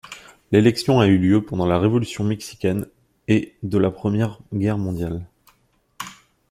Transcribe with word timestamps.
L'élection 0.51 0.99
a 0.99 1.05
eu 1.05 1.19
lieu 1.19 1.45
pendant 1.45 1.67
la 1.67 1.77
révolution 1.77 2.23
mexicaine 2.23 2.87
et 3.27 3.55
de 3.61 3.77
la 3.77 3.91
Première 3.91 4.39
Guerre 4.51 4.79
mondiale. 4.79 5.27